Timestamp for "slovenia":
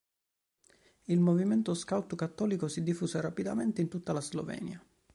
4.21-4.83